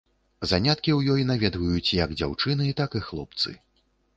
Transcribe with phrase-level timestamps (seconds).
[0.51, 3.49] Заняткі ў ёй наведваюць як дзяўчыны, так і хлопцы.